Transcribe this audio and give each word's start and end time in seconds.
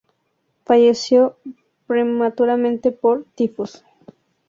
Falleció 0.65 1.37
prematuramente 1.85 2.91
por 2.91 3.25
tifus. 3.35 3.83